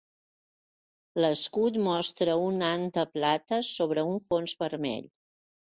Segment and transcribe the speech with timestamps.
[1.25, 5.09] L'escut mostra un ant de plata sobre un fons vermell.